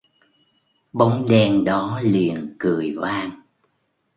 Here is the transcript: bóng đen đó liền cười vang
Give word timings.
bóng 0.93 1.25
đen 1.29 1.63
đó 1.65 2.01
liền 2.03 2.55
cười 2.59 2.93
vang 2.97 3.41